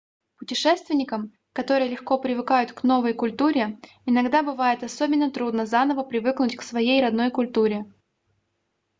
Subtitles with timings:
[0.39, 3.77] путешественникам которые легко привыкают к новой культуре
[4.07, 7.85] иногда бывает особенно трудно заново привыкнуть к своей родной культуре